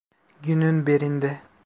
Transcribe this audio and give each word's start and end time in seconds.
Günün 0.43 0.85
birinde. 0.87 1.41